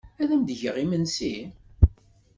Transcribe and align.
Ad 0.21 0.29
am-d-geɣ 0.33 0.75
imensi? 0.83 1.35